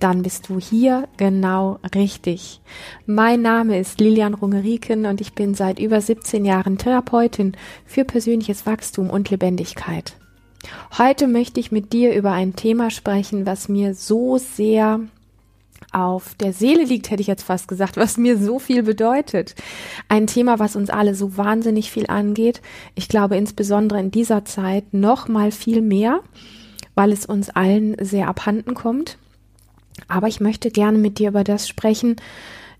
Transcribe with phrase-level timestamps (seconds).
[0.00, 2.60] dann bist du hier genau richtig.
[3.06, 8.66] Mein Name ist Lilian Rungeriken und ich bin seit über 17 Jahren Therapeutin für persönliches
[8.66, 10.16] Wachstum und Lebendigkeit.
[10.98, 15.00] Heute möchte ich mit dir über ein Thema sprechen, was mir so sehr
[15.92, 19.54] auf der Seele liegt, hätte ich jetzt fast gesagt, was mir so viel bedeutet.
[20.08, 22.62] Ein Thema, was uns alle so wahnsinnig viel angeht.
[22.94, 26.20] Ich glaube insbesondere in dieser Zeit noch mal viel mehr,
[26.94, 29.18] weil es uns allen sehr abhanden kommt.
[30.08, 32.16] Aber ich möchte gerne mit dir über das sprechen,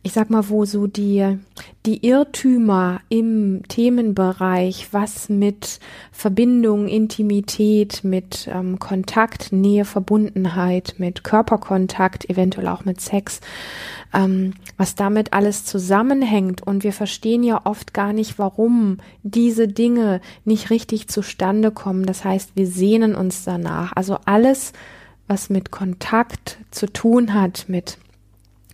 [0.02, 1.38] ich sag mal, wo so die,
[1.84, 5.78] die Irrtümer im Themenbereich, was mit
[6.10, 13.40] Verbindung, Intimität, mit ähm, Kontakt, Nähe, Verbundenheit, mit Körperkontakt, eventuell auch mit Sex,
[14.14, 16.66] ähm, was damit alles zusammenhängt.
[16.66, 22.06] Und wir verstehen ja oft gar nicht, warum diese Dinge nicht richtig zustande kommen.
[22.06, 23.92] Das heißt, wir sehnen uns danach.
[23.94, 24.72] Also alles,
[25.30, 27.98] was mit Kontakt zu tun hat, mit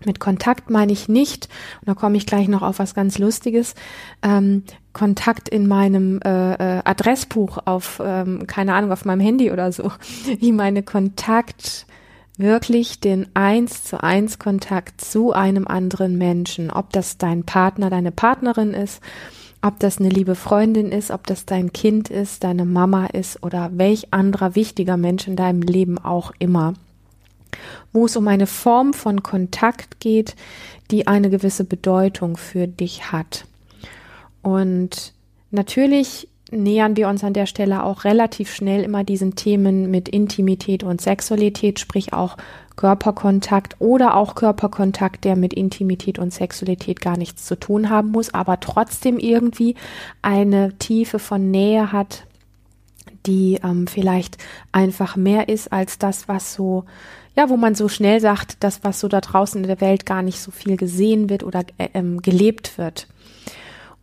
[0.04, 1.48] mit Kontakt meine ich nicht,
[1.80, 3.74] und da komme ich gleich noch auf was ganz Lustiges,
[4.22, 9.72] ähm, Kontakt in meinem äh, äh, Adressbuch auf, ähm, keine Ahnung, auf meinem Handy oder
[9.72, 9.90] so.
[10.26, 11.86] Ich meine Kontakt
[12.36, 18.12] wirklich den eins zu eins Kontakt zu einem anderen Menschen, ob das dein Partner, deine
[18.12, 19.02] Partnerin ist,
[19.62, 23.70] ob das eine liebe Freundin ist, ob das dein Kind ist, deine Mama ist oder
[23.74, 26.74] welch anderer wichtiger Mensch in deinem Leben auch immer.
[27.92, 30.36] Wo es um eine Form von Kontakt geht,
[30.90, 33.46] die eine gewisse Bedeutung für dich hat.
[34.42, 35.12] Und
[35.50, 40.84] natürlich nähern wir uns an der Stelle auch relativ schnell immer diesen Themen mit Intimität
[40.84, 42.36] und Sexualität, sprich auch
[42.76, 48.32] Körperkontakt oder auch Körperkontakt, der mit Intimität und Sexualität gar nichts zu tun haben muss,
[48.34, 49.74] aber trotzdem irgendwie
[50.22, 52.24] eine Tiefe von Nähe hat,
[53.24, 54.36] die ähm, vielleicht
[54.72, 56.84] einfach mehr ist als das, was so,
[57.34, 60.22] ja, wo man so schnell sagt, das, was so da draußen in der Welt gar
[60.22, 63.08] nicht so viel gesehen wird oder äh, ähm, gelebt wird.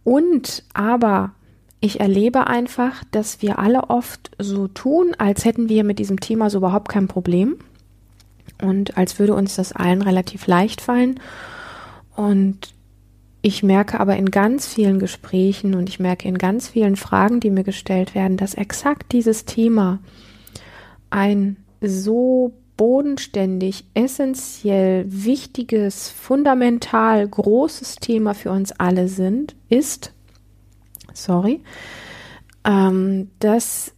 [0.03, 1.31] Und aber
[1.79, 6.49] ich erlebe einfach, dass wir alle oft so tun, als hätten wir mit diesem Thema
[6.49, 7.57] so überhaupt kein Problem
[8.61, 11.19] und als würde uns das allen relativ leicht fallen.
[12.15, 12.73] Und
[13.41, 17.49] ich merke aber in ganz vielen Gesprächen und ich merke in ganz vielen Fragen, die
[17.49, 19.99] mir gestellt werden, dass exakt dieses Thema
[21.09, 30.13] ein so bodenständig, essentiell wichtiges, fundamental großes Thema für uns alle sind, ist,
[31.13, 31.61] sorry,
[32.65, 33.93] ähm, dass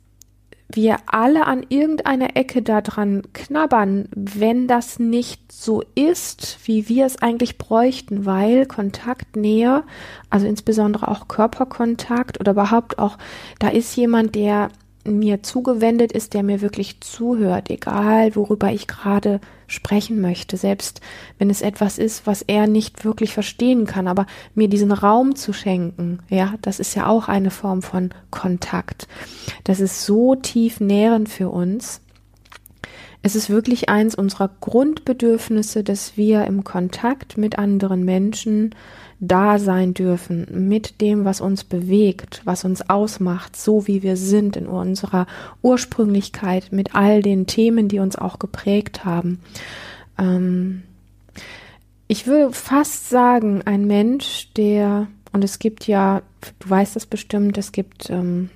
[0.68, 7.22] wir alle an irgendeiner Ecke daran knabbern, wenn das nicht so ist, wie wir es
[7.22, 9.84] eigentlich bräuchten, weil Kontakt, Nähe,
[10.30, 13.18] also insbesondere auch Körperkontakt oder überhaupt auch,
[13.60, 14.70] da ist jemand, der
[15.06, 21.02] mir zugewendet ist, der mir wirklich zuhört, egal worüber ich gerade sprechen möchte, selbst
[21.38, 25.54] wenn es etwas ist, was er nicht wirklich verstehen kann, aber mir diesen Raum zu
[25.54, 29.08] schenken, ja, das ist ja auch eine Form von Kontakt.
[29.64, 32.02] Das ist so tief nährend für uns.
[33.22, 38.76] Es ist wirklich eins unserer Grundbedürfnisse, dass wir im Kontakt mit anderen Menschen
[39.20, 44.56] da sein dürfen mit dem, was uns bewegt, was uns ausmacht, so wie wir sind
[44.56, 45.28] in unserer
[45.62, 49.40] Ursprünglichkeit, mit all den Themen, die uns auch geprägt haben.
[50.18, 50.84] Ähm
[52.08, 56.22] ich würde fast sagen, ein Mensch, der, und es gibt ja,
[56.60, 58.50] du weißt das bestimmt, es gibt ähm,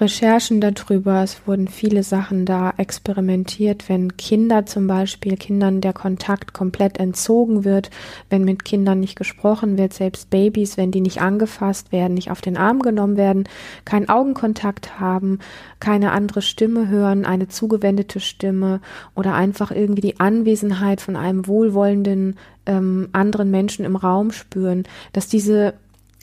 [0.00, 1.22] Recherchen darüber.
[1.22, 7.64] Es wurden viele Sachen da experimentiert, wenn Kinder zum Beispiel, Kindern der Kontakt komplett entzogen
[7.64, 7.90] wird,
[8.30, 12.40] wenn mit Kindern nicht gesprochen wird, selbst Babys, wenn die nicht angefasst werden, nicht auf
[12.40, 13.44] den Arm genommen werden,
[13.84, 15.40] keinen Augenkontakt haben,
[15.80, 18.80] keine andere Stimme hören, eine zugewendete Stimme
[19.14, 22.36] oder einfach irgendwie die Anwesenheit von einem wohlwollenden
[22.66, 25.74] ähm, anderen Menschen im Raum spüren, dass diese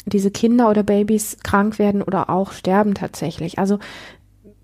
[0.06, 3.60] diese Kinder oder Babys krank werden oder auch sterben tatsächlich.
[3.60, 3.80] Also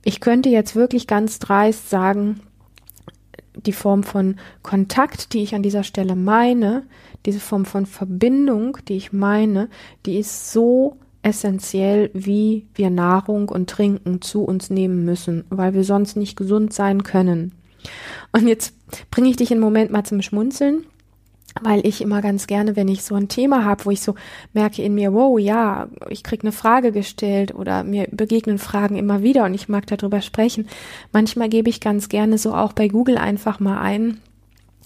[0.03, 2.41] ich könnte jetzt wirklich ganz dreist sagen,
[3.55, 6.83] die Form von Kontakt, die ich an dieser Stelle meine,
[7.25, 9.69] diese Form von Verbindung, die ich meine,
[10.05, 15.83] die ist so essentiell, wie wir Nahrung und Trinken zu uns nehmen müssen, weil wir
[15.83, 17.53] sonst nicht gesund sein können.
[18.31, 18.73] Und jetzt
[19.11, 20.85] bringe ich dich einen Moment mal zum Schmunzeln.
[21.61, 24.15] Weil ich immer ganz gerne, wenn ich so ein Thema habe, wo ich so
[24.53, 29.21] merke in mir, wow, ja, ich krieg eine Frage gestellt oder mir begegnen Fragen immer
[29.21, 30.67] wieder und ich mag darüber sprechen.
[31.11, 34.21] Manchmal gebe ich ganz gerne so auch bei Google einfach mal ein,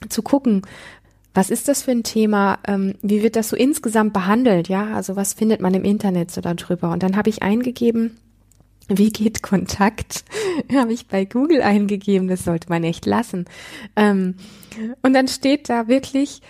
[0.09, 0.63] zu gucken,
[1.33, 2.59] was ist das für ein Thema?
[2.65, 4.69] Ähm, wie wird das so insgesamt behandelt?
[4.69, 6.91] Ja, also was findet man im Internet so darüber?
[6.91, 8.17] Und dann habe ich eingegeben,
[8.88, 10.24] wie geht Kontakt?
[10.74, 12.28] habe ich bei Google eingegeben.
[12.28, 13.46] Das sollte man echt lassen.
[13.96, 14.36] Ähm,
[15.02, 16.42] und dann steht da wirklich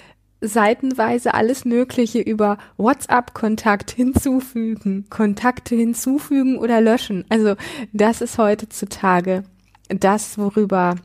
[0.41, 7.25] seitenweise alles Mögliche über WhatsApp-Kontakt hinzufügen, Kontakte hinzufügen oder löschen.
[7.29, 7.55] Also
[7.93, 9.43] das ist heutzutage
[9.89, 10.95] das, worüber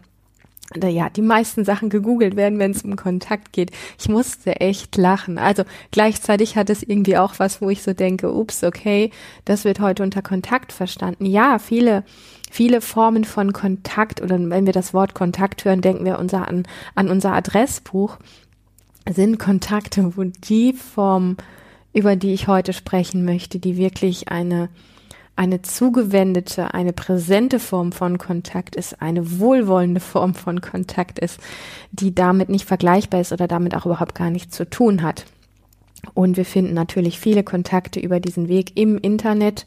[0.76, 3.72] ja, die meisten Sachen gegoogelt werden, wenn es um Kontakt geht.
[3.99, 5.37] Ich musste echt lachen.
[5.37, 9.11] Also gleichzeitig hat es irgendwie auch was, wo ich so denke, ups, okay,
[9.44, 11.26] das wird heute unter Kontakt verstanden.
[11.26, 12.05] Ja, viele,
[12.50, 16.62] viele Formen von Kontakt oder wenn wir das Wort Kontakt hören, denken wir unser an,
[16.94, 18.19] an unser Adressbuch,
[19.08, 21.37] sind Kontakte, wo die Form,
[21.93, 24.69] über die ich heute sprechen möchte, die wirklich eine
[25.40, 31.40] eine zugewendete, eine präsente Form von Kontakt ist, eine wohlwollende Form von Kontakt ist,
[31.92, 35.25] die damit nicht vergleichbar ist oder damit auch überhaupt gar nichts zu tun hat.
[36.12, 39.64] Und wir finden natürlich viele Kontakte über diesen Weg im Internet,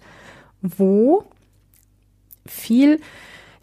[0.62, 1.24] wo
[2.46, 3.00] viel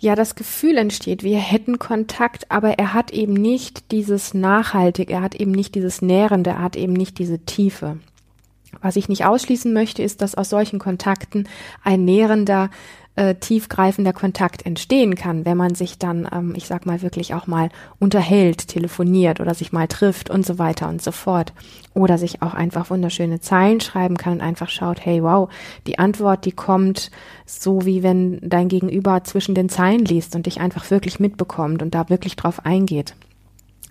[0.00, 5.22] ja das Gefühl entsteht, wir hätten Kontakt, aber er hat eben nicht dieses nachhaltig, er
[5.22, 7.98] hat eben nicht dieses nährende, er hat eben nicht diese Tiefe.
[8.82, 11.48] Was ich nicht ausschließen möchte, ist, dass aus solchen Kontakten
[11.82, 12.70] ein nährender,
[13.16, 17.46] äh, tiefgreifender Kontakt entstehen kann, wenn man sich dann, ähm, ich sag mal, wirklich auch
[17.46, 17.68] mal
[17.98, 21.52] unterhält, telefoniert oder sich mal trifft und so weiter und so fort.
[21.92, 25.50] Oder sich auch einfach wunderschöne Zeilen schreiben kann und einfach schaut, hey, wow,
[25.86, 27.10] die Antwort, die kommt
[27.44, 31.94] so, wie wenn dein Gegenüber zwischen den Zeilen liest und dich einfach wirklich mitbekommt und
[31.94, 33.14] da wirklich drauf eingeht.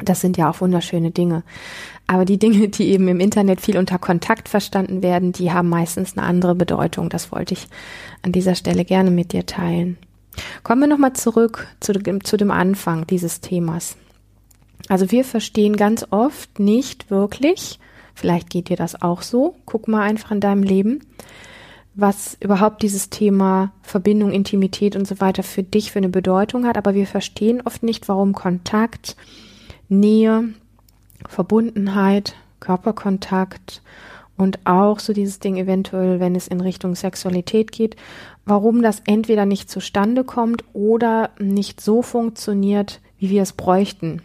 [0.04, 1.44] Das sind ja auch wunderschöne Dinge.
[2.08, 6.18] Aber die Dinge, die eben im Internet viel unter Kontakt verstanden werden, die haben meistens
[6.18, 7.10] eine andere Bedeutung.
[7.10, 7.68] Das wollte ich
[8.24, 9.98] an dieser Stelle gerne mit dir teilen.
[10.64, 11.94] Kommen wir nochmal zurück zu,
[12.24, 13.98] zu dem Anfang dieses Themas.
[14.88, 17.80] Also wir verstehen ganz oft nicht wirklich,
[18.16, 21.02] vielleicht geht dir das auch so, guck mal einfach in deinem Leben,
[21.94, 26.78] was überhaupt dieses Thema Verbindung, Intimität und so weiter für dich für eine Bedeutung hat,
[26.78, 29.16] aber wir verstehen oft nicht, warum Kontakt
[29.90, 30.54] Nähe,
[31.28, 33.82] Verbundenheit, Körperkontakt
[34.38, 37.96] und auch so dieses Ding eventuell, wenn es in Richtung Sexualität geht,
[38.46, 44.22] warum das entweder nicht zustande kommt oder nicht so funktioniert, wie wir es bräuchten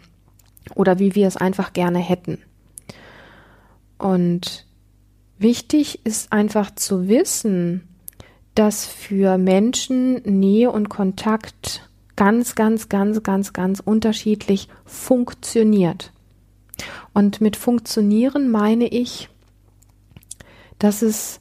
[0.73, 2.39] oder wie wir es einfach gerne hätten.
[3.97, 4.65] Und
[5.37, 7.87] wichtig ist einfach zu wissen,
[8.55, 16.11] dass für Menschen Nähe und Kontakt ganz, ganz, ganz, ganz, ganz unterschiedlich funktioniert.
[17.13, 19.29] Und mit funktionieren meine ich,
[20.79, 21.39] dass es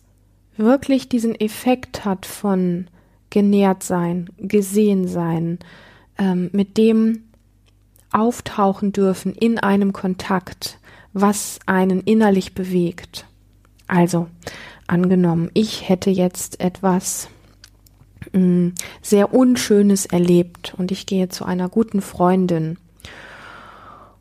[0.56, 2.86] wirklich diesen Effekt hat von
[3.30, 5.58] genährt sein, gesehen sein,
[6.18, 7.24] ähm, mit dem
[8.12, 10.78] auftauchen dürfen in einem Kontakt,
[11.12, 13.26] was einen innerlich bewegt.
[13.88, 14.28] Also,
[14.86, 17.28] angenommen, ich hätte jetzt etwas
[19.02, 22.78] sehr Unschönes erlebt und ich gehe zu einer guten Freundin.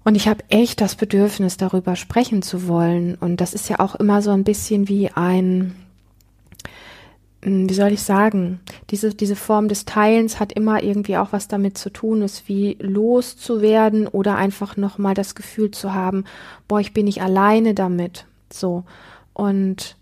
[0.04, 3.16] Und ich habe echt das Bedürfnis, darüber sprechen zu wollen.
[3.16, 5.76] Und das ist ja auch immer so ein bisschen wie ein,
[7.42, 11.78] wie soll ich sagen, diese, diese Form des Teilens hat immer irgendwie auch was damit
[11.78, 16.26] zu tun, es wie loszuwerden oder einfach nochmal das Gefühl zu haben,
[16.68, 18.26] boah, ich bin nicht alleine damit.
[18.52, 18.84] So.
[19.34, 19.96] Und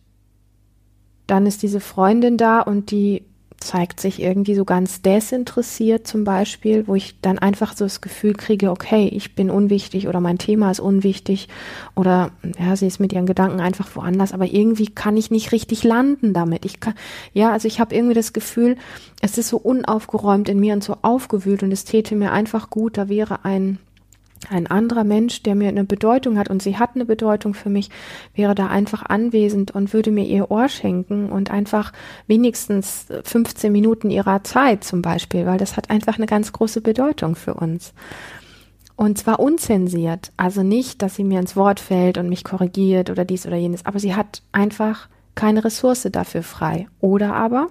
[1.28, 3.24] dann ist diese Freundin da und die
[3.62, 8.34] zeigt sich irgendwie so ganz desinteressiert zum Beispiel, wo ich dann einfach so das Gefühl
[8.34, 11.48] kriege, okay, ich bin unwichtig oder mein Thema ist unwichtig
[11.96, 15.84] oder ja, sie ist mit ihren Gedanken einfach woanders, aber irgendwie kann ich nicht richtig
[15.84, 16.66] landen damit.
[16.66, 16.96] Ich kann,
[17.34, 18.78] ja, also ich habe irgendwie das Gefühl,
[19.22, 22.98] es ist so unaufgeräumt in mir und so aufgewühlt und es täte mir einfach gut,
[22.98, 23.78] da wäre ein
[24.50, 27.90] ein anderer Mensch, der mir eine Bedeutung hat und sie hat eine Bedeutung für mich,
[28.34, 31.94] wäre da einfach anwesend und würde mir ihr Ohr schenken und einfach
[32.28, 37.36] wenigstens 15 Minuten ihrer Zeit zum Beispiel, weil das hat einfach eine ganz große Bedeutung
[37.36, 37.94] für uns.
[38.96, 43.26] Und zwar unzensiert, also nicht, dass sie mir ins Wort fällt und mich korrigiert oder
[43.26, 46.88] dies oder jenes, aber sie hat einfach keine Ressource dafür frei.
[47.00, 47.70] Oder aber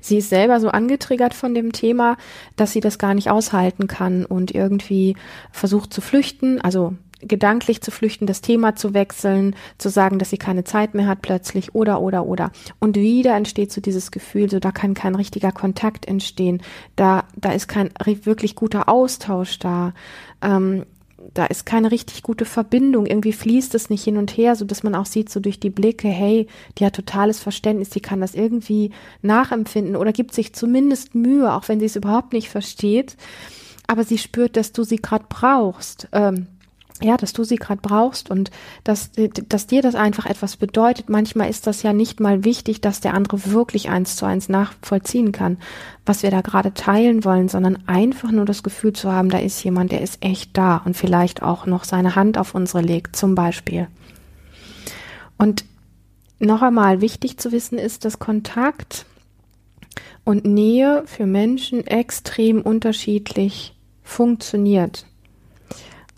[0.00, 2.16] Sie ist selber so angetriggert von dem Thema,
[2.56, 5.16] dass sie das gar nicht aushalten kann und irgendwie
[5.52, 10.38] versucht zu flüchten, also gedanklich zu flüchten, das Thema zu wechseln, zu sagen, dass sie
[10.38, 12.52] keine Zeit mehr hat plötzlich oder oder oder.
[12.78, 16.62] Und wieder entsteht so dieses Gefühl, so da kann kein richtiger Kontakt entstehen,
[16.96, 19.94] da da ist kein wirklich guter Austausch da.
[20.42, 20.84] Ähm,
[21.34, 24.82] da ist keine richtig gute Verbindung, irgendwie fließt es nicht hin und her, so dass
[24.82, 26.46] man auch sieht, so durch die Blicke, hey,
[26.78, 28.90] die hat totales Verständnis, die kann das irgendwie
[29.22, 33.16] nachempfinden oder gibt sich zumindest Mühe, auch wenn sie es überhaupt nicht versteht,
[33.86, 36.08] aber sie spürt, dass du sie gerade brauchst.
[36.12, 36.46] Ähm,
[37.02, 38.50] ja, dass du sie gerade brauchst und
[38.84, 39.10] dass,
[39.48, 41.08] dass dir das einfach etwas bedeutet.
[41.08, 45.32] Manchmal ist das ja nicht mal wichtig, dass der andere wirklich eins zu eins nachvollziehen
[45.32, 45.58] kann,
[46.04, 49.62] was wir da gerade teilen wollen, sondern einfach nur das Gefühl zu haben, da ist
[49.62, 53.34] jemand, der ist echt da und vielleicht auch noch seine Hand auf unsere legt, zum
[53.34, 53.86] Beispiel.
[55.36, 55.64] Und
[56.40, 59.06] noch einmal wichtig zu wissen ist, dass Kontakt
[60.24, 65.06] und Nähe für Menschen extrem unterschiedlich funktioniert.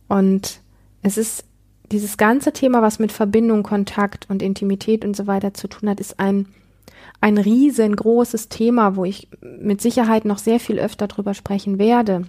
[0.08, 0.60] Und
[1.02, 1.44] es ist
[1.90, 6.00] dieses ganze Thema, was mit Verbindung, Kontakt und Intimität und so weiter zu tun hat,
[6.00, 6.46] ist ein,
[7.20, 12.26] ein riesengroßes Thema, wo ich mit Sicherheit noch sehr viel öfter drüber sprechen werde.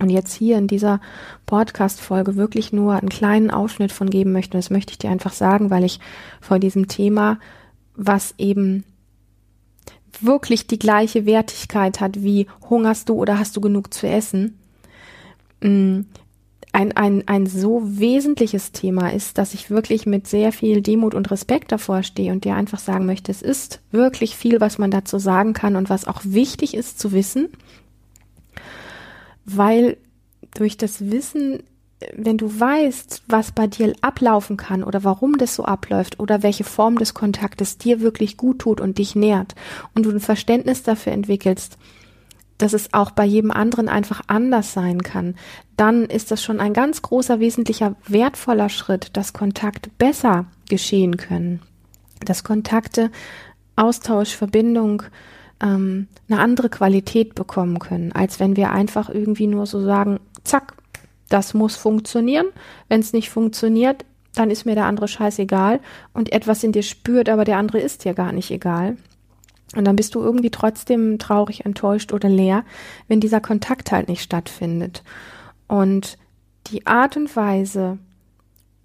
[0.00, 1.00] Und jetzt hier in dieser
[1.46, 4.56] Podcast-Folge wirklich nur einen kleinen Ausschnitt von geben möchte.
[4.56, 5.98] Und das möchte ich dir einfach sagen, weil ich
[6.40, 7.38] vor diesem Thema,
[7.96, 8.84] was eben
[10.20, 14.58] wirklich die gleiche Wertigkeit hat wie hungerst du oder hast du genug zu essen,
[15.62, 16.00] mm,
[16.78, 21.28] ein, ein, ein so wesentliches Thema ist, dass ich wirklich mit sehr viel Demut und
[21.32, 25.18] Respekt davor stehe und dir einfach sagen möchte, es ist wirklich viel, was man dazu
[25.18, 27.48] sagen kann und was auch wichtig ist zu wissen,
[29.44, 29.96] weil
[30.54, 31.64] durch das Wissen,
[32.14, 36.62] wenn du weißt, was bei dir ablaufen kann oder warum das so abläuft oder welche
[36.62, 39.56] Form des Kontaktes dir wirklich gut tut und dich nährt
[39.96, 41.76] und du ein Verständnis dafür entwickelst,
[42.58, 45.36] dass es auch bei jedem anderen einfach anders sein kann,
[45.76, 51.62] dann ist das schon ein ganz großer, wesentlicher, wertvoller Schritt, dass Kontakte besser geschehen können.
[52.24, 53.10] Dass Kontakte,
[53.76, 55.04] Austausch, Verbindung
[55.60, 60.74] ähm, eine andere Qualität bekommen können, als wenn wir einfach irgendwie nur so sagen, zack,
[61.28, 62.46] das muss funktionieren.
[62.88, 65.80] Wenn es nicht funktioniert, dann ist mir der andere scheißegal
[66.12, 68.96] und etwas in dir spürt, aber der andere ist dir gar nicht egal.
[69.76, 72.64] Und dann bist du irgendwie trotzdem traurig, enttäuscht oder leer,
[73.06, 75.02] wenn dieser Kontakt halt nicht stattfindet.
[75.66, 76.16] Und
[76.68, 77.98] die Art und Weise,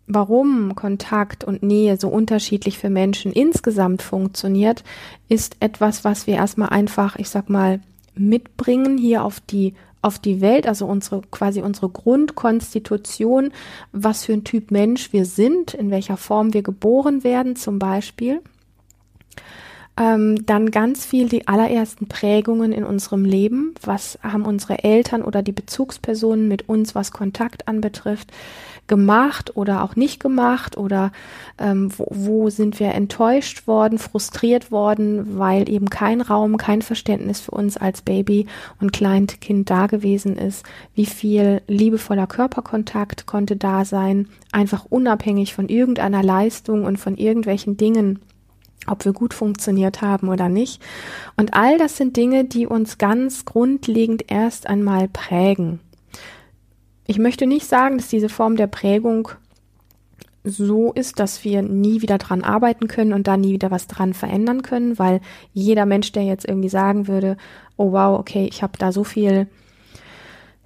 [0.07, 4.83] warum Kontakt und Nähe so unterschiedlich für Menschen insgesamt funktioniert,
[5.29, 7.79] ist etwas, was wir erstmal einfach, ich sag mal,
[8.15, 13.53] mitbringen hier auf die auf die Welt, also unsere quasi unsere Grundkonstitution,
[13.93, 18.41] was für ein Typ Mensch wir sind, in welcher Form wir geboren werden, zum Beispiel.
[19.95, 23.75] Ähm, dann ganz viel die allerersten Prägungen in unserem Leben.
[23.83, 28.31] Was haben unsere Eltern oder die Bezugspersonen mit uns, was Kontakt anbetrifft,
[28.87, 30.77] gemacht oder auch nicht gemacht?
[30.77, 31.11] Oder
[31.59, 37.41] ähm, wo, wo sind wir enttäuscht worden, frustriert worden, weil eben kein Raum, kein Verständnis
[37.41, 38.47] für uns als Baby
[38.81, 40.65] und Kleinkind da gewesen ist?
[40.95, 44.27] Wie viel liebevoller Körperkontakt konnte da sein?
[44.51, 48.19] Einfach unabhängig von irgendeiner Leistung und von irgendwelchen Dingen
[48.87, 50.81] ob wir gut funktioniert haben oder nicht.
[51.37, 55.79] Und all das sind Dinge, die uns ganz grundlegend erst einmal prägen.
[57.05, 59.29] Ich möchte nicht sagen, dass diese Form der Prägung
[60.43, 64.13] so ist, dass wir nie wieder dran arbeiten können und da nie wieder was dran
[64.13, 65.21] verändern können, weil
[65.53, 67.37] jeder Mensch, der jetzt irgendwie sagen würde,
[67.77, 69.47] oh wow, okay, ich habe da so viel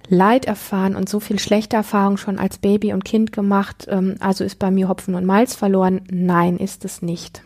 [0.08, 4.42] Leid erfahren und so viel schlechte Erfahrungen schon als Baby und Kind gemacht, ähm, also
[4.42, 6.00] ist bei mir Hopfen und Malz verloren.
[6.10, 7.42] Nein, ist es nicht.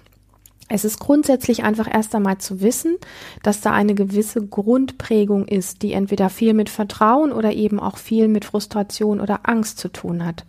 [0.72, 2.96] Es ist grundsätzlich einfach erst einmal zu wissen,
[3.42, 8.26] dass da eine gewisse Grundprägung ist, die entweder viel mit Vertrauen oder eben auch viel
[8.26, 10.46] mit Frustration oder Angst zu tun hat.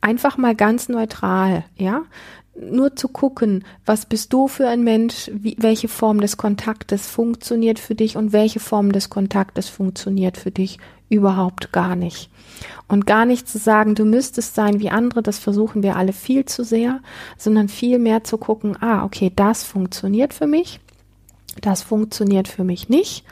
[0.00, 2.02] Einfach mal ganz neutral, ja?
[2.60, 7.78] Nur zu gucken, was bist du für ein Mensch, wie, welche Form des Kontaktes funktioniert
[7.78, 10.78] für dich und welche Form des Kontaktes funktioniert für dich
[11.12, 12.30] überhaupt gar nicht.
[12.88, 16.44] Und gar nicht zu sagen, du müsstest sein wie andere, das versuchen wir alle viel
[16.44, 17.00] zu sehr,
[17.36, 20.80] sondern viel mehr zu gucken, ah, okay, das funktioniert für mich,
[21.60, 23.24] das funktioniert für mich nicht.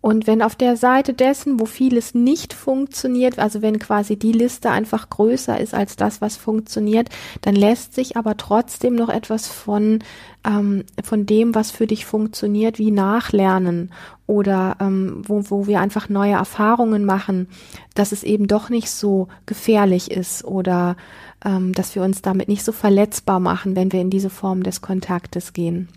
[0.00, 4.70] Und wenn auf der Seite dessen, wo vieles nicht funktioniert, also wenn quasi die Liste
[4.70, 7.08] einfach größer ist als das, was funktioniert,
[7.40, 9.98] dann lässt sich aber trotzdem noch etwas von,
[10.46, 13.90] ähm, von dem, was für dich funktioniert, wie nachlernen
[14.26, 17.48] oder ähm, wo, wo wir einfach neue Erfahrungen machen,
[17.94, 20.96] dass es eben doch nicht so gefährlich ist oder
[21.44, 24.80] ähm, dass wir uns damit nicht so verletzbar machen, wenn wir in diese Form des
[24.80, 25.88] Kontaktes gehen.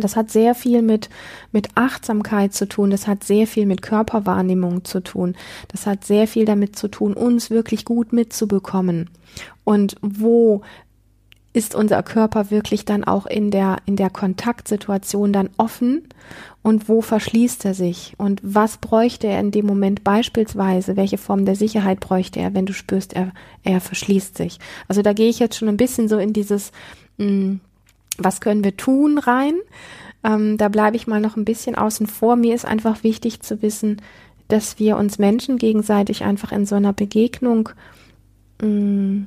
[0.00, 1.10] Das hat sehr viel mit,
[1.52, 2.90] mit Achtsamkeit zu tun.
[2.90, 5.36] Das hat sehr viel mit Körperwahrnehmung zu tun.
[5.68, 9.10] Das hat sehr viel damit zu tun, uns wirklich gut mitzubekommen.
[9.64, 10.62] Und wo
[11.52, 16.08] ist unser Körper wirklich dann auch in der, in der Kontaktsituation dann offen
[16.62, 21.44] und wo verschließt er sich und was bräuchte er in dem Moment beispielsweise, welche Form
[21.44, 23.32] der Sicherheit bräuchte er, wenn du spürst, er,
[23.64, 24.60] er verschließt sich.
[24.86, 26.70] Also da gehe ich jetzt schon ein bisschen so in dieses,
[27.18, 27.60] mh, hm,
[28.18, 29.54] was können wir tun rein.
[30.22, 32.36] Ähm, da bleibe ich mal noch ein bisschen außen vor.
[32.36, 34.02] Mir ist einfach wichtig zu wissen,
[34.48, 37.70] dass wir uns Menschen gegenseitig einfach in so einer Begegnung
[38.60, 39.26] mh, hm,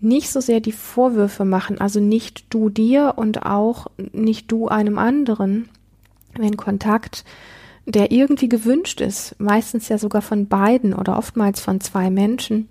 [0.00, 4.98] nicht so sehr die Vorwürfe machen, also nicht du dir und auch nicht du einem
[4.98, 5.68] anderen,
[6.34, 7.24] wenn Kontakt,
[7.86, 12.68] der irgendwie gewünscht ist, meistens ja sogar von beiden oder oftmals von zwei Menschen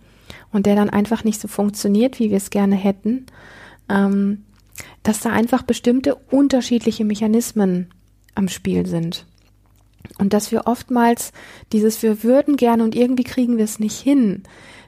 [0.51, 3.25] und der dann einfach nicht so funktioniert, wie wir es gerne hätten,
[3.89, 4.43] ähm,
[5.03, 7.89] dass da einfach bestimmte unterschiedliche Mechanismen
[8.33, 9.25] am Spiel sind.
[10.17, 11.31] Und dass wir oftmals
[11.71, 14.43] dieses wir würden gerne und irgendwie kriegen wir es nicht hin,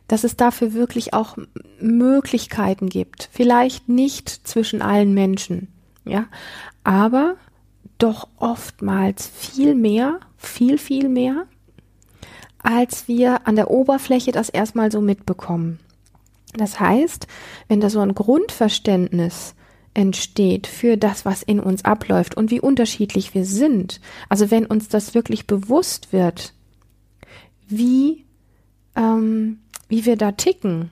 [0.07, 1.37] dass es dafür wirklich auch
[1.79, 3.29] Möglichkeiten gibt.
[3.31, 5.67] Vielleicht nicht zwischen allen Menschen,
[6.05, 6.27] ja,
[6.83, 7.35] aber
[7.97, 11.45] doch oftmals viel mehr, viel, viel mehr,
[12.59, 15.79] als wir an der Oberfläche das erstmal so mitbekommen.
[16.53, 17.27] Das heißt,
[17.67, 19.55] wenn da so ein Grundverständnis
[19.97, 23.99] entsteht für das, was in uns abläuft und wie unterschiedlich wir sind,
[24.29, 26.53] also wenn uns das wirklich bewusst wird,
[27.67, 28.23] wie
[28.95, 30.91] ähm, wie wir da ticken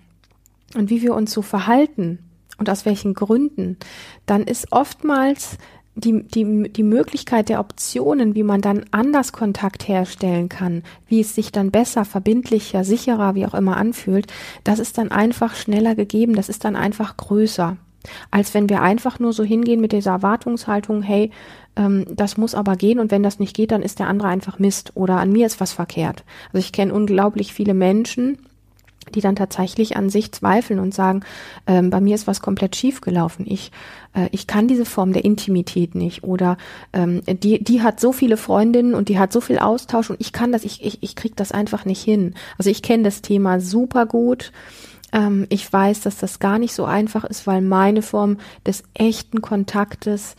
[0.75, 2.19] und wie wir uns so verhalten
[2.57, 3.77] und aus welchen Gründen,
[4.25, 5.57] dann ist oftmals
[5.95, 11.35] die, die, die Möglichkeit der Optionen, wie man dann anders Kontakt herstellen kann, wie es
[11.35, 14.27] sich dann besser, verbindlicher, sicherer, wie auch immer anfühlt,
[14.63, 17.77] das ist dann einfach schneller gegeben, das ist dann einfach größer,
[18.31, 21.31] als wenn wir einfach nur so hingehen mit dieser Erwartungshaltung, hey,
[21.75, 24.59] ähm, das muss aber gehen und wenn das nicht geht, dann ist der andere einfach
[24.59, 26.23] Mist oder an mir ist was verkehrt.
[26.53, 28.37] Also ich kenne unglaublich viele Menschen,
[29.13, 31.21] die dann tatsächlich an sich zweifeln und sagen,
[31.67, 33.45] ähm, bei mir ist was komplett schief gelaufen.
[33.47, 33.71] Ich,
[34.15, 36.23] äh, ich kann diese Form der Intimität nicht.
[36.23, 36.57] Oder
[36.91, 40.33] ähm, die, die hat so viele Freundinnen und die hat so viel Austausch und ich
[40.33, 42.33] kann das, ich, ich, ich krieg das einfach nicht hin.
[42.57, 44.51] Also ich kenne das Thema super gut.
[45.15, 49.41] Ähm, ich weiß, dass das gar nicht so einfach ist, weil meine Form des echten
[49.41, 50.35] Kontaktes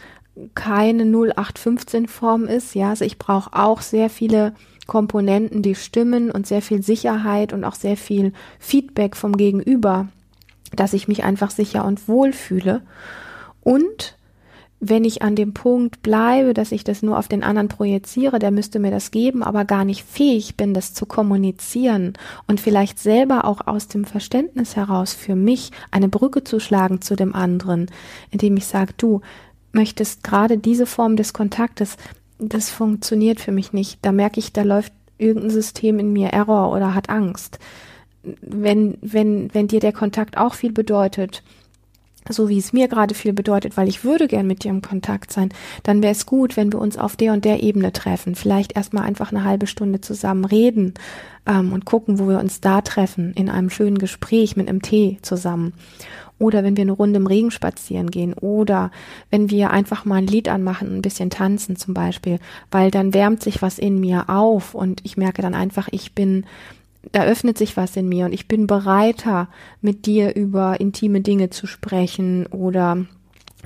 [0.55, 2.75] keine 0815 Form ist.
[2.75, 4.55] Ja, also ich brauche auch sehr viele
[4.87, 10.09] Komponenten, die stimmen und sehr viel Sicherheit und auch sehr viel Feedback vom Gegenüber,
[10.75, 12.83] dass ich mich einfach sicher und wohl fühle.
[13.62, 14.16] Und
[14.88, 18.51] wenn ich an dem Punkt bleibe, dass ich das nur auf den anderen projiziere, der
[18.51, 22.14] müsste mir das geben, aber gar nicht fähig bin, das zu kommunizieren
[22.46, 27.16] und vielleicht selber auch aus dem Verständnis heraus für mich eine Brücke zu schlagen zu
[27.16, 27.87] dem anderen,
[28.31, 29.20] indem ich sage, du
[29.72, 31.96] möchtest gerade diese Form des Kontaktes,
[32.38, 33.99] das funktioniert für mich nicht.
[34.03, 37.59] Da merke ich, da läuft irgendein System in mir Error oder hat Angst.
[38.40, 41.42] Wenn, wenn, wenn dir der Kontakt auch viel bedeutet,
[42.31, 45.33] so wie es mir gerade viel bedeutet, weil ich würde gern mit dir im Kontakt
[45.33, 45.51] sein,
[45.83, 48.35] dann wäre es gut, wenn wir uns auf der und der Ebene treffen.
[48.35, 50.95] Vielleicht erstmal einfach eine halbe Stunde zusammen reden
[51.47, 55.19] ähm, und gucken, wo wir uns da treffen, in einem schönen Gespräch mit einem Tee
[55.23, 55.73] zusammen
[56.39, 58.91] oder wenn wir eine Runde im Regen spazieren gehen oder
[59.31, 62.39] wenn wir einfach mal ein Lied anmachen, ein bisschen tanzen zum Beispiel,
[62.71, 66.45] weil dann wärmt sich was in mir auf und ich merke dann einfach, ich bin
[67.12, 69.49] da öffnet sich was in mir und ich bin bereiter,
[69.81, 73.07] mit dir über intime Dinge zu sprechen oder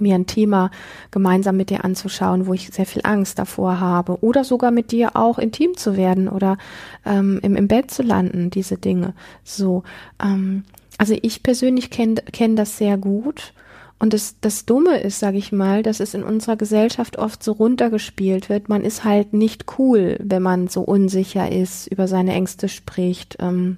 [0.00, 0.70] mir ein Thema
[1.11, 5.16] gemeinsam mit dir anzuschauen, wo ich sehr viel Angst davor habe oder sogar mit dir
[5.16, 6.59] auch intim zu werden oder
[7.05, 9.14] ähm, im, im Bett zu landen, diese Dinge.
[9.44, 9.83] So,
[10.22, 10.64] ähm,
[10.98, 13.53] also ich persönlich kenne kenn das sehr gut.
[14.01, 17.53] Und das, das Dumme ist, sage ich mal, dass es in unserer Gesellschaft oft so
[17.53, 18.71] runtergespielt wird.
[18.71, 23.77] Man ist halt nicht cool, wenn man so unsicher ist, über seine Ängste spricht, ähm,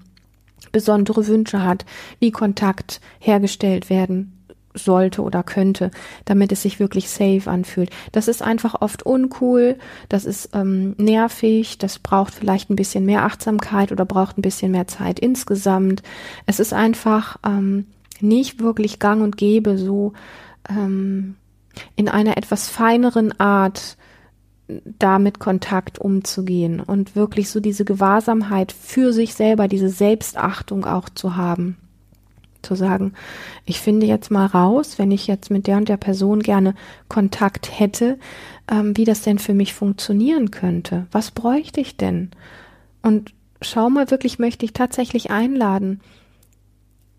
[0.71, 1.85] besondere Wünsche hat,
[2.21, 4.39] wie Kontakt hergestellt werden
[4.75, 5.91] sollte oder könnte,
[6.25, 7.91] damit es sich wirklich safe anfühlt.
[8.13, 9.77] Das ist einfach oft uncool,
[10.09, 14.71] das ist ähm, nervig, das braucht vielleicht ein bisschen mehr Achtsamkeit oder braucht ein bisschen
[14.71, 16.03] mehr Zeit insgesamt.
[16.47, 17.87] Es ist einfach ähm,
[18.23, 20.13] nicht wirklich gang und gäbe, so
[20.69, 21.37] ähm,
[21.97, 23.97] in einer etwas feineren Art
[24.99, 31.37] damit Kontakt umzugehen und wirklich so diese Gewahrsamkeit für sich selber, diese Selbstachtung auch zu
[31.37, 31.77] haben
[32.63, 33.13] zu sagen,
[33.65, 36.75] ich finde jetzt mal raus, wenn ich jetzt mit der und der Person gerne
[37.09, 38.19] Kontakt hätte,
[38.71, 41.07] ähm, wie das denn für mich funktionieren könnte.
[41.11, 42.31] Was bräuchte ich denn?
[43.03, 46.01] Und schau mal wirklich, möchte ich tatsächlich einladen.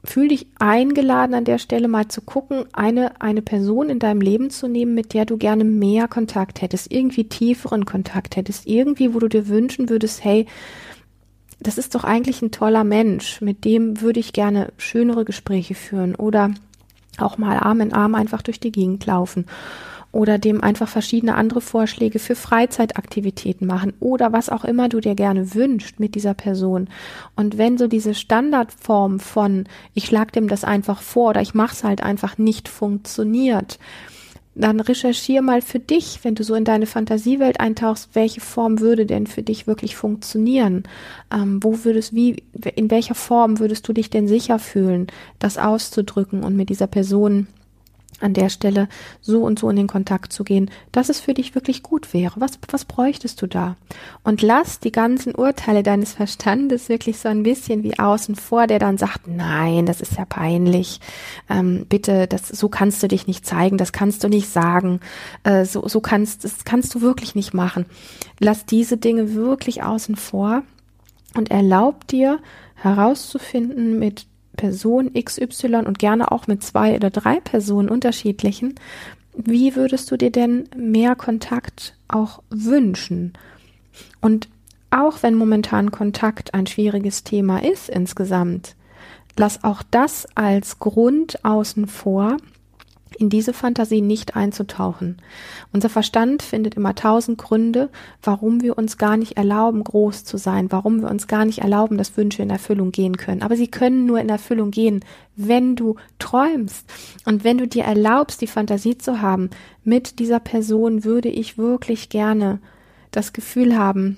[0.06, 4.50] Fühl dich eingeladen an der Stelle mal zu gucken, eine, eine Person in deinem Leben
[4.50, 9.20] zu nehmen, mit der du gerne mehr Kontakt hättest, irgendwie tieferen Kontakt hättest, irgendwie, wo
[9.20, 10.46] du dir wünschen würdest, hey,
[11.62, 16.16] das ist doch eigentlich ein toller Mensch, mit dem würde ich gerne schönere Gespräche führen
[16.16, 16.54] oder
[17.18, 19.46] auch mal Arm in Arm einfach durch die Gegend laufen
[20.14, 25.16] oder dem einfach verschiedene andere Vorschläge für Freizeitaktivitäten machen oder was auch immer du dir
[25.16, 26.88] gerne wünscht mit dieser Person.
[27.36, 31.84] Und wenn so diese Standardform von ich schlag dem das einfach vor oder ich mach's
[31.84, 33.80] halt einfach nicht funktioniert,
[34.56, 39.08] dann recherchier mal für dich, wenn du so in deine Fantasiewelt eintauchst, welche Form würde
[39.08, 40.84] denn für dich wirklich funktionieren?
[41.34, 42.44] Ähm, wo würdest, wie,
[42.76, 45.08] in welcher Form würdest du dich denn sicher fühlen,
[45.40, 47.48] das auszudrücken und mit dieser Person
[48.20, 48.88] an der Stelle
[49.22, 52.40] so und so in den Kontakt zu gehen, dass es für dich wirklich gut wäre.
[52.40, 53.76] Was, was bräuchtest du da?
[54.24, 58.80] Und lass die ganzen Urteile deines Verstandes wirklich so ein bisschen wie außen vor, der
[58.80, 61.00] dann sagt, nein, das ist ja peinlich,
[61.50, 65.00] ähm, bitte, das, so kannst du dich nicht zeigen, das kannst du nicht sagen,
[65.44, 67.86] äh, so, so kannst, das kannst du wirklich nicht machen.
[68.40, 70.64] Lass diese Dinge wirklich außen vor
[71.36, 72.40] und erlaub dir
[72.76, 78.76] herauszufinden mit Person XY und gerne auch mit zwei oder drei Personen unterschiedlichen,
[79.36, 83.34] wie würdest du dir denn mehr Kontakt auch wünschen?
[84.22, 84.48] Und
[84.92, 88.76] auch wenn momentan Kontakt ein schwieriges Thema ist insgesamt,
[89.38, 92.38] lass auch das als Grund außen vor,
[93.16, 95.18] in diese Fantasie nicht einzutauchen.
[95.72, 97.90] Unser Verstand findet immer tausend Gründe,
[98.22, 101.98] warum wir uns gar nicht erlauben, groß zu sein, warum wir uns gar nicht erlauben,
[101.98, 103.42] dass Wünsche in Erfüllung gehen können.
[103.42, 105.04] Aber sie können nur in Erfüllung gehen,
[105.36, 106.86] wenn du träumst
[107.26, 109.50] und wenn du dir erlaubst, die Fantasie zu haben,
[109.84, 112.60] mit dieser Person würde ich wirklich gerne
[113.12, 114.18] das Gefühl haben,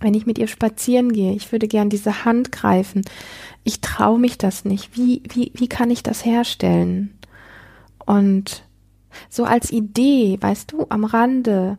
[0.00, 3.02] wenn ich mit ihr spazieren gehe, ich würde gern diese Hand greifen.
[3.64, 4.96] Ich traue mich das nicht.
[4.96, 7.12] Wie, wie, wie kann ich das herstellen?
[8.10, 8.64] Und
[9.28, 11.78] so als Idee, weißt du, am Rande,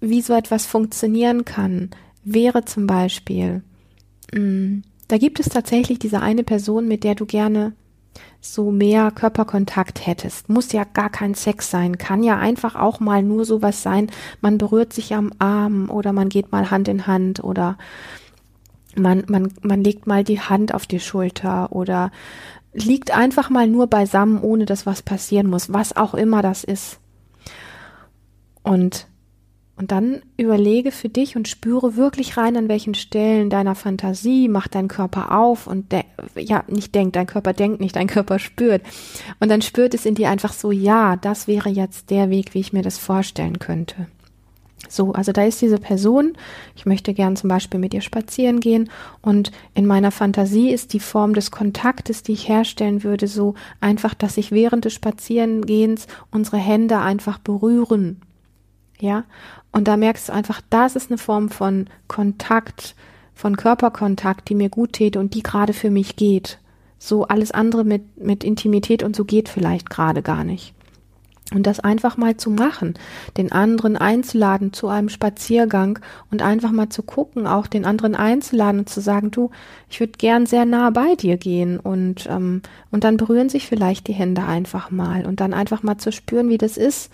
[0.00, 1.90] wie so etwas funktionieren kann,
[2.22, 3.64] wäre zum Beispiel,
[4.32, 7.72] mh, mm, da gibt es tatsächlich diese eine Person, mit der du gerne
[8.40, 10.48] so mehr Körperkontakt hättest.
[10.48, 14.08] Muss ja gar kein Sex sein, kann ja einfach auch mal nur sowas sein.
[14.40, 17.76] Man berührt sich am Arm oder man geht mal Hand in Hand oder
[18.94, 22.12] man, man, man legt mal die Hand auf die Schulter oder
[22.72, 26.98] liegt einfach mal nur beisammen, ohne dass was passieren muss, was auch immer das ist.
[28.62, 29.06] Und,
[29.76, 34.68] und dann überlege für dich und spüre wirklich rein, an welchen Stellen deiner Fantasie, mach
[34.68, 35.92] dein Körper auf und
[36.36, 38.82] ja, nicht denkt, dein Körper denkt nicht, dein Körper spürt.
[39.40, 42.60] Und dann spürt es in dir einfach so, ja, das wäre jetzt der Weg, wie
[42.60, 44.06] ich mir das vorstellen könnte.
[44.90, 46.32] So, also da ist diese Person,
[46.74, 48.90] ich möchte gern zum Beispiel mit ihr spazieren gehen
[49.22, 54.14] und in meiner Fantasie ist die Form des Kontaktes, die ich herstellen würde, so einfach,
[54.14, 58.20] dass sich während des Spazierengehens unsere Hände einfach berühren.
[58.98, 59.24] Ja,
[59.70, 62.96] und da merkst du einfach, das ist eine Form von Kontakt,
[63.32, 66.58] von Körperkontakt, die mir gut täte und die gerade für mich geht.
[66.98, 70.74] So alles andere mit, mit Intimität und so geht vielleicht gerade gar nicht.
[71.52, 72.94] Und das einfach mal zu machen,
[73.36, 75.98] den anderen einzuladen zu einem Spaziergang
[76.30, 79.50] und einfach mal zu gucken, auch den anderen einzuladen und zu sagen, du,
[79.88, 84.06] ich würde gern sehr nah bei dir gehen und ähm, und dann berühren sich vielleicht
[84.06, 87.10] die Hände einfach mal und dann einfach mal zu spüren, wie das ist,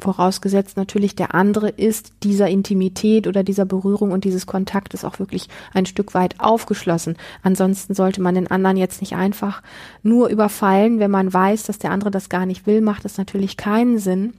[0.00, 5.48] vorausgesetzt natürlich der andere ist dieser Intimität oder dieser Berührung und dieses Kontaktes auch wirklich
[5.74, 7.16] ein Stück weit aufgeschlossen.
[7.42, 9.62] Ansonsten sollte man den anderen jetzt nicht einfach
[10.02, 13.56] nur überfallen, wenn man weiß, dass der andere das gar nicht will, macht es natürlich
[13.56, 14.34] keinen Sinn.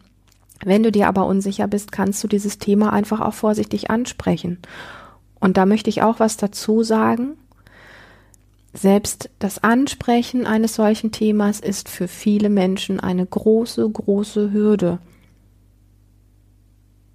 [0.63, 4.60] Wenn du dir aber unsicher bist, kannst du dieses Thema einfach auch vorsichtig ansprechen.
[5.39, 7.38] Und da möchte ich auch was dazu sagen.
[8.74, 15.00] Selbst das Ansprechen eines solchen Themas ist für viele Menschen eine große, große Hürde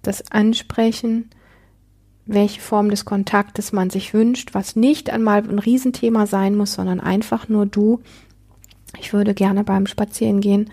[0.07, 1.29] das Ansprechen,
[2.25, 6.99] welche Form des Kontaktes man sich wünscht, was nicht einmal ein Riesenthema sein muss, sondern
[6.99, 8.01] einfach nur du.
[8.99, 10.71] Ich würde gerne beim Spazierengehen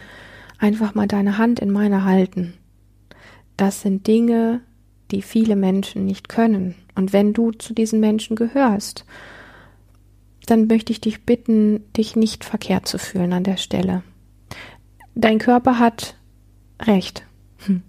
[0.58, 2.54] einfach mal deine Hand in meine halten.
[3.56, 4.60] Das sind Dinge,
[5.10, 6.74] die viele Menschen nicht können.
[6.94, 9.04] Und wenn du zu diesen Menschen gehörst,
[10.46, 14.02] dann möchte ich dich bitten, dich nicht verkehrt zu fühlen an der Stelle.
[15.14, 16.16] Dein Körper hat
[16.80, 17.24] Recht.
[17.66, 17.82] Hm.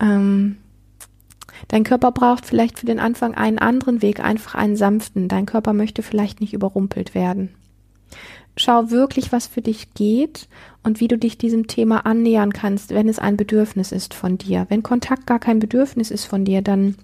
[0.00, 0.56] Ähm,
[1.68, 5.28] dein Körper braucht vielleicht für den Anfang einen anderen Weg, einfach einen sanften.
[5.28, 7.50] Dein Körper möchte vielleicht nicht überrumpelt werden.
[8.56, 10.48] Schau wirklich, was für dich geht
[10.82, 14.66] und wie du dich diesem Thema annähern kannst, wenn es ein Bedürfnis ist von dir.
[14.68, 16.96] Wenn Kontakt gar kein Bedürfnis ist von dir, dann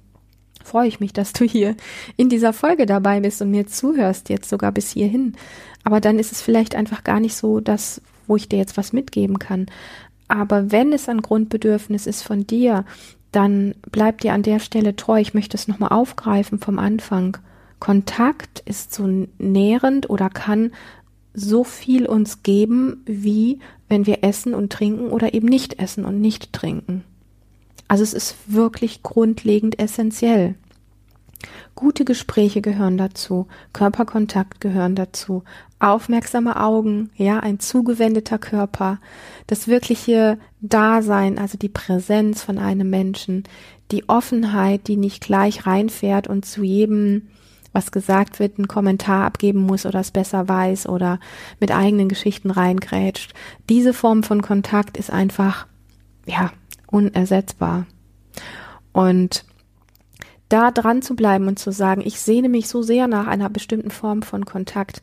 [0.64, 1.76] freue ich mich, dass du hier
[2.16, 5.36] in dieser Folge dabei bist und mir zuhörst, jetzt sogar bis hierhin.
[5.84, 8.92] Aber dann ist es vielleicht einfach gar nicht so das, wo ich dir jetzt was
[8.92, 9.66] mitgeben kann.
[10.28, 12.84] Aber wenn es ein Grundbedürfnis ist von dir,
[13.32, 15.20] dann bleib dir an der Stelle treu.
[15.20, 17.36] Ich möchte es nochmal aufgreifen vom Anfang.
[17.78, 20.72] Kontakt ist so nährend oder kann
[21.34, 26.20] so viel uns geben, wie wenn wir essen und trinken oder eben nicht essen und
[26.20, 27.04] nicht trinken.
[27.88, 30.54] Also es ist wirklich grundlegend essentiell.
[31.74, 35.44] Gute Gespräche gehören dazu, Körperkontakt gehören dazu,
[35.78, 38.98] aufmerksame Augen, ja, ein zugewendeter Körper,
[39.46, 43.44] das wirkliche Dasein, also die Präsenz von einem Menschen,
[43.90, 47.28] die Offenheit, die nicht gleich reinfährt und zu jedem,
[47.72, 51.20] was gesagt wird, einen Kommentar abgeben muss oder es besser weiß oder
[51.60, 53.34] mit eigenen Geschichten reingrätscht.
[53.68, 55.66] Diese Form von Kontakt ist einfach,
[56.24, 56.52] ja,
[56.86, 57.86] unersetzbar.
[58.92, 59.44] Und
[60.48, 63.90] da dran zu bleiben und zu sagen, ich sehne mich so sehr nach einer bestimmten
[63.90, 65.02] Form von Kontakt.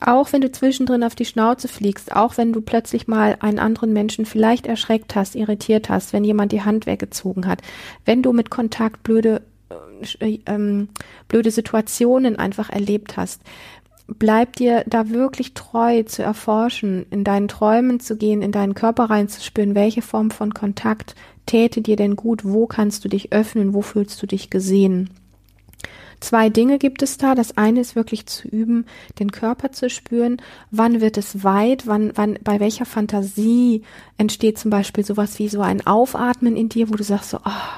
[0.00, 3.92] Auch wenn du zwischendrin auf die Schnauze fliegst, auch wenn du plötzlich mal einen anderen
[3.92, 7.60] Menschen vielleicht erschreckt hast, irritiert hast, wenn jemand die Hand weggezogen hat,
[8.06, 9.42] wenn du mit Kontakt blöde,
[10.20, 10.88] äh, ähm,
[11.28, 13.42] blöde Situationen einfach erlebt hast,
[14.06, 19.04] bleib dir da wirklich treu zu erforschen, in deinen Träumen zu gehen, in deinen Körper
[19.04, 21.14] reinzuspüren, welche Form von Kontakt
[21.50, 25.10] täte dir denn gut, wo kannst du dich öffnen, wo fühlst du dich gesehen.
[26.20, 27.34] Zwei Dinge gibt es da.
[27.34, 28.86] Das eine ist wirklich zu üben,
[29.18, 30.40] den Körper zu spüren.
[30.70, 31.88] Wann wird es weit?
[31.88, 33.82] Wann, wann, bei welcher Fantasie
[34.16, 37.72] entsteht zum Beispiel sowas wie so ein Aufatmen in dir, wo du sagst so, oh,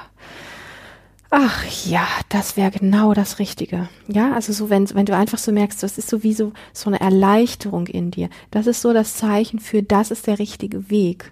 [1.31, 3.89] ach ja, das wäre genau das Richtige.
[4.07, 6.91] Ja, also so, wenn, wenn du einfach so merkst, das ist so wie so, so
[6.91, 8.29] eine Erleichterung in dir.
[8.51, 11.31] Das ist so das Zeichen für, das ist der richtige Weg.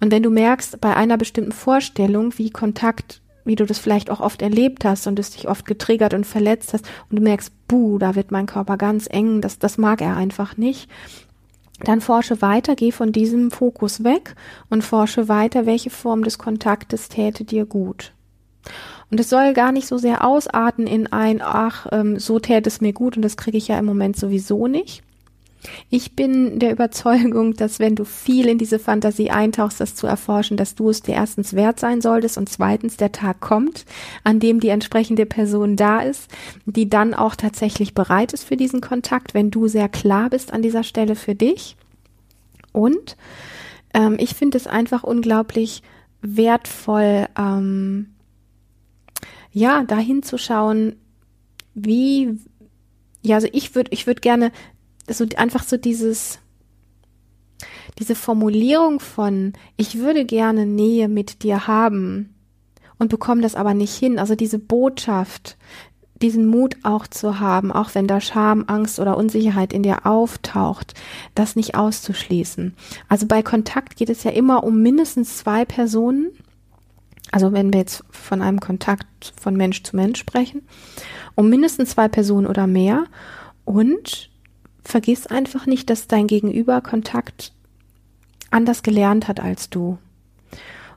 [0.00, 4.20] Und wenn du merkst, bei einer bestimmten Vorstellung, wie Kontakt, wie du das vielleicht auch
[4.20, 7.98] oft erlebt hast und es dich oft getriggert und verletzt hast und du merkst, buh,
[7.98, 10.90] da wird mein Körper ganz eng, das, das mag er einfach nicht,
[11.80, 14.34] dann forsche weiter, geh von diesem Fokus weg
[14.70, 18.12] und forsche weiter, welche Form des Kontaktes täte dir gut.
[19.10, 22.80] Und es soll gar nicht so sehr ausarten in ein, ach, ähm, so täte es
[22.80, 25.02] mir gut und das kriege ich ja im Moment sowieso nicht.
[25.90, 30.56] Ich bin der Überzeugung, dass wenn du viel in diese Fantasie eintauchst, das zu erforschen,
[30.56, 33.84] dass du es dir erstens wert sein solltest und zweitens der Tag kommt,
[34.24, 36.30] an dem die entsprechende Person da ist,
[36.66, 40.62] die dann auch tatsächlich bereit ist für diesen Kontakt, wenn du sehr klar bist an
[40.62, 41.76] dieser Stelle für dich.
[42.72, 43.16] Und
[43.94, 45.82] ähm, ich finde es einfach unglaublich
[46.20, 48.14] wertvoll, ähm,
[49.52, 50.96] ja, dahin zu schauen,
[51.74, 52.38] wie,
[53.22, 54.52] ja, also ich würde, ich würde gerne
[55.08, 56.38] so einfach so dieses,
[57.98, 62.34] diese Formulierung von, ich würde gerne Nähe mit dir haben
[62.98, 64.18] und bekomme das aber nicht hin.
[64.18, 65.56] Also diese Botschaft,
[66.22, 70.94] diesen Mut auch zu haben, auch wenn da Scham, Angst oder Unsicherheit in dir auftaucht,
[71.34, 72.74] das nicht auszuschließen.
[73.08, 76.32] Also bei Kontakt geht es ja immer um mindestens zwei Personen
[77.32, 80.62] also wenn wir jetzt von einem Kontakt von Mensch zu Mensch sprechen,
[81.34, 83.04] um mindestens zwei Personen oder mehr
[83.64, 84.30] und
[84.86, 87.52] vergiss einfach nicht, dass dein Gegenüber Kontakt
[88.50, 89.98] anders gelernt hat als du.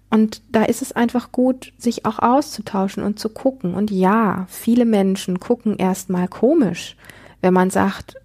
[0.09, 3.75] Und da ist es einfach gut, sich auch auszutauschen und zu gucken.
[3.75, 6.95] Und ja, viele Menschen gucken erstmal komisch,
[7.41, 8.15] wenn man sagt,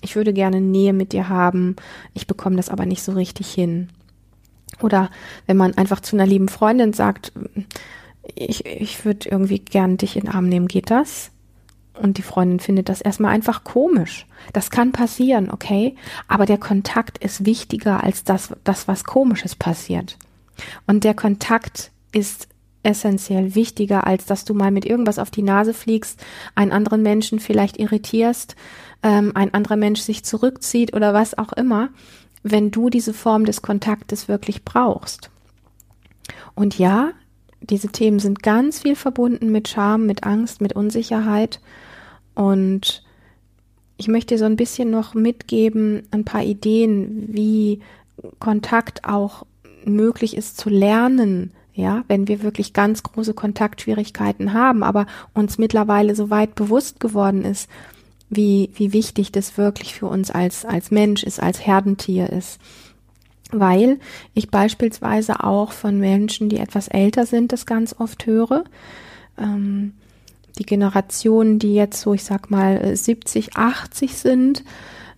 [0.00, 1.74] ich würde gerne Nähe mit dir haben,
[2.14, 3.88] ich bekomme das aber nicht so richtig hin.
[4.80, 5.10] Oder
[5.46, 7.32] wenn man einfach zu einer lieben Freundin sagt,
[8.34, 11.32] ich, ich würde irgendwie gern dich in den Arm nehmen, geht das?
[11.98, 14.26] Und die Freundin findet das erstmal einfach komisch.
[14.52, 15.96] Das kann passieren, okay?
[16.26, 20.16] Aber der Kontakt ist wichtiger als das, das was komisches passiert.
[20.86, 22.48] Und der Kontakt ist
[22.82, 27.40] essentiell wichtiger, als dass du mal mit irgendwas auf die Nase fliegst, einen anderen Menschen
[27.40, 28.56] vielleicht irritierst,
[29.02, 31.90] ähm, ein anderer Mensch sich zurückzieht oder was auch immer
[32.42, 35.30] wenn du diese Form des Kontaktes wirklich brauchst.
[36.54, 37.10] Und ja,
[37.60, 41.60] diese Themen sind ganz viel verbunden mit Scham, mit Angst, mit Unsicherheit.
[42.38, 43.02] Und
[43.96, 47.80] ich möchte so ein bisschen noch mitgeben, ein paar Ideen, wie
[48.38, 49.44] Kontakt auch
[49.84, 56.14] möglich ist zu lernen, ja, wenn wir wirklich ganz große Kontaktschwierigkeiten haben, aber uns mittlerweile
[56.14, 57.68] so weit bewusst geworden ist,
[58.30, 62.60] wie, wie wichtig das wirklich für uns als, als Mensch ist, als Herdentier ist.
[63.50, 63.98] Weil
[64.32, 68.62] ich beispielsweise auch von Menschen, die etwas älter sind, das ganz oft höre.
[69.36, 69.94] Ähm,
[70.58, 74.64] die Generationen, die jetzt so, ich sag mal, 70, 80 sind,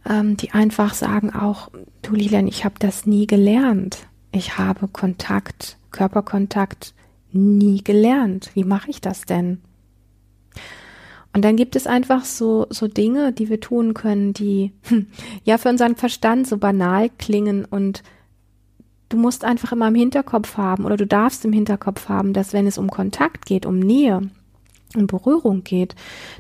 [0.09, 1.71] ähm, die einfach sagen auch,
[2.03, 4.07] du Lilian, ich habe das nie gelernt.
[4.33, 6.95] Ich habe Kontakt, Körperkontakt
[7.33, 8.51] nie gelernt.
[8.55, 9.61] Wie mache ich das denn?
[11.33, 15.07] Und dann gibt es einfach so, so Dinge, die wir tun können, die hm,
[15.45, 18.03] ja für unseren Verstand so banal klingen und
[19.09, 22.67] du musst einfach immer im Hinterkopf haben oder du darfst im Hinterkopf haben, dass wenn
[22.67, 24.23] es um Kontakt geht, um Nähe,
[24.95, 25.95] in Berührung geht,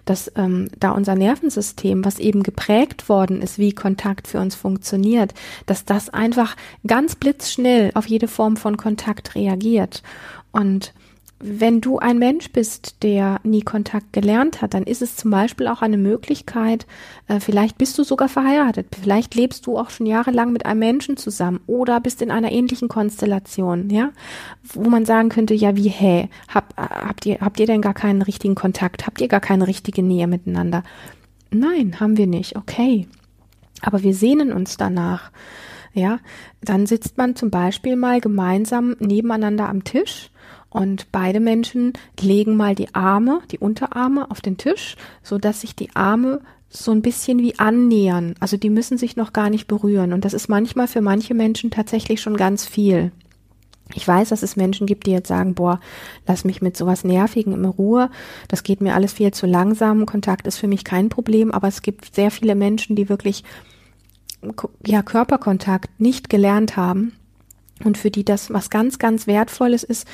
[0.04, 5.34] dass ähm, da unser Nervensystem, was eben geprägt worden ist, wie Kontakt für uns funktioniert,
[5.66, 10.02] dass das einfach ganz blitzschnell auf jede Form von Kontakt reagiert.
[10.52, 10.92] Und
[11.42, 15.68] wenn du ein Mensch bist, der nie Kontakt gelernt hat, dann ist es zum Beispiel
[15.68, 16.87] auch eine Möglichkeit,
[17.29, 21.16] äh, vielleicht bist du sogar verheiratet, vielleicht lebst du auch schon jahrelang mit einem Menschen
[21.16, 24.11] zusammen oder bist in einer ähnlichen Konstellation, ja,
[24.62, 28.20] wo man sagen könnte, ja, wie, hä, hab, habt ihr, habt ihr denn gar keinen
[28.20, 29.07] richtigen Kontakt?
[29.07, 30.83] Habt ihr gar keine richtige Nähe miteinander?
[31.50, 33.09] Nein, haben wir nicht, okay.
[33.81, 35.31] Aber wir sehnen uns danach.
[35.92, 36.20] Ja,
[36.61, 40.31] dann sitzt man zum Beispiel mal gemeinsam nebeneinander am Tisch
[40.70, 45.74] und beide Menschen legen mal die Arme, die Unterarme auf den Tisch, so dass sich
[45.74, 48.37] die Arme so ein bisschen wie annähern.
[48.38, 50.12] Also die müssen sich noch gar nicht berühren.
[50.12, 53.11] Und das ist manchmal für manche Menschen tatsächlich schon ganz viel.
[53.94, 55.80] Ich weiß, dass es Menschen gibt, die jetzt sagen, boah,
[56.28, 58.09] lass mich mit sowas Nervigen in Ruhe.
[58.46, 60.06] Das geht mir alles viel zu langsam.
[60.06, 61.50] Kontakt ist für mich kein Problem.
[61.50, 63.42] Aber es gibt sehr viele Menschen, die wirklich,
[64.87, 67.16] ja, Körperkontakt nicht gelernt haben.
[67.83, 70.06] Und für die das was ganz, ganz Wertvolles ist,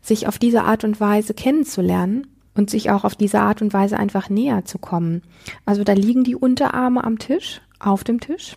[0.00, 3.98] sich auf diese Art und Weise kennenzulernen und sich auch auf diese Art und Weise
[3.98, 5.22] einfach näher zu kommen.
[5.66, 8.56] Also da liegen die Unterarme am Tisch, auf dem Tisch.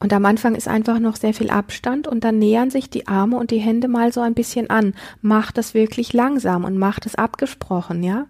[0.00, 3.36] Und am Anfang ist einfach noch sehr viel Abstand und dann nähern sich die Arme
[3.36, 4.94] und die Hände mal so ein bisschen an.
[5.20, 8.26] Macht das wirklich langsam und macht es abgesprochen, ja?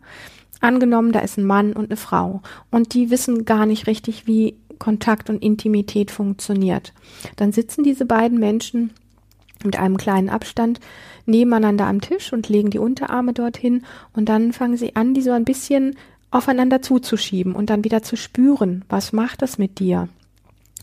[0.61, 4.59] Angenommen, da ist ein Mann und eine Frau und die wissen gar nicht richtig, wie
[4.79, 6.93] Kontakt und Intimität funktioniert.
[7.37, 8.93] Dann sitzen diese beiden Menschen
[9.65, 10.81] mit einem kleinen Abstand
[11.27, 15.31] nebeneinander am Tisch und legen die Unterarme dorthin und dann fangen sie an, die so
[15.31, 15.97] ein bisschen
[16.31, 20.09] aufeinander zuzuschieben und dann wieder zu spüren, was macht das mit dir?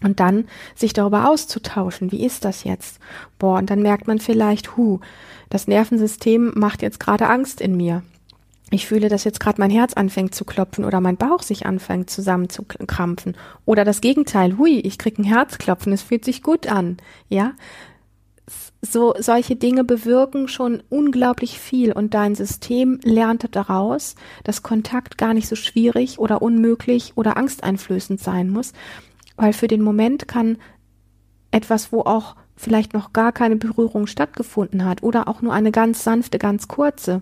[0.01, 2.99] Und dann sich darüber auszutauschen, wie ist das jetzt?
[3.37, 4.99] Boah, und dann merkt man vielleicht, hu,
[5.49, 8.03] das Nervensystem macht jetzt gerade Angst in mir.
[8.71, 12.09] Ich fühle, dass jetzt gerade mein Herz anfängt zu klopfen oder mein Bauch sich anfängt
[12.09, 13.35] zusammenzukrampfen.
[13.65, 16.97] Oder das Gegenteil, hui, ich krieg ein Herzklopfen, es fühlt sich gut an.
[17.29, 17.53] Ja,
[18.81, 25.33] so solche Dinge bewirken schon unglaublich viel und dein System lernt daraus, dass Kontakt gar
[25.33, 28.71] nicht so schwierig oder unmöglich oder angsteinflößend sein muss,
[29.35, 30.57] weil für den Moment kann
[31.51, 36.03] etwas, wo auch vielleicht noch gar keine Berührung stattgefunden hat oder auch nur eine ganz
[36.03, 37.21] sanfte, ganz kurze,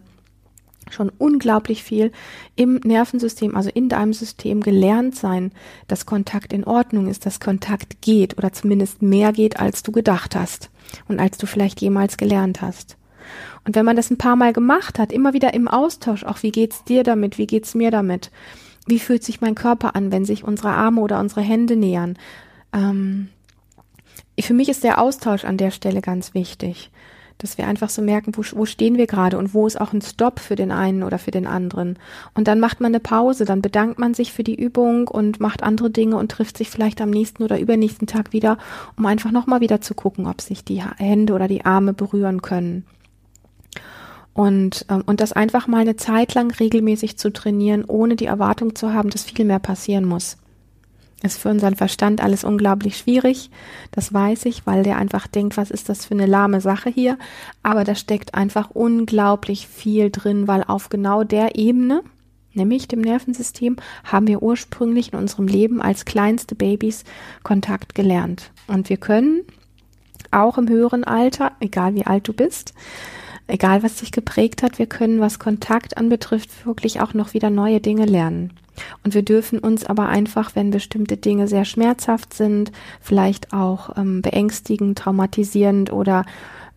[0.89, 2.11] schon unglaublich viel
[2.55, 5.51] im Nervensystem, also in deinem System gelernt sein,
[5.87, 10.35] dass Kontakt in Ordnung ist, dass Kontakt geht oder zumindest mehr geht, als du gedacht
[10.35, 10.69] hast
[11.07, 12.97] und als du vielleicht jemals gelernt hast.
[13.65, 16.51] Und wenn man das ein paar Mal gemacht hat, immer wieder im Austausch, auch wie
[16.51, 18.31] geht's dir damit, wie geht's mir damit,
[18.85, 22.17] wie fühlt sich mein Körper an, wenn sich unsere Arme oder unsere Hände nähern.
[22.73, 23.29] Ähm,
[24.39, 26.91] für mich ist der Austausch an der Stelle ganz wichtig
[27.37, 30.01] dass wir einfach so merken, wo, wo stehen wir gerade und wo ist auch ein
[30.01, 31.97] Stopp für den einen oder für den anderen.
[32.33, 35.63] Und dann macht man eine Pause, dann bedankt man sich für die Übung und macht
[35.63, 38.57] andere Dinge und trifft sich vielleicht am nächsten oder übernächsten Tag wieder,
[38.97, 42.85] um einfach nochmal wieder zu gucken, ob sich die Hände oder die Arme berühren können.
[44.33, 48.75] Und, ähm, und das einfach mal eine Zeit lang regelmäßig zu trainieren, ohne die Erwartung
[48.75, 50.37] zu haben, dass viel mehr passieren muss.
[51.23, 53.49] Ist für unseren Verstand alles unglaublich schwierig.
[53.91, 57.17] Das weiß ich, weil der einfach denkt, was ist das für eine lahme Sache hier?
[57.63, 62.03] Aber da steckt einfach unglaublich viel drin, weil auf genau der Ebene,
[62.53, 67.03] nämlich dem Nervensystem, haben wir ursprünglich in unserem Leben als kleinste Babys
[67.41, 68.51] Kontakt gelernt.
[68.67, 69.41] Und wir können
[70.29, 72.73] auch im höheren Alter, egal wie alt du bist,
[73.47, 77.79] egal was dich geprägt hat, wir können, was Kontakt anbetrifft, wirklich auch noch wieder neue
[77.79, 78.51] Dinge lernen.
[79.03, 84.21] Und wir dürfen uns aber einfach, wenn bestimmte Dinge sehr schmerzhaft sind, vielleicht auch ähm,
[84.21, 86.25] beängstigend, traumatisierend oder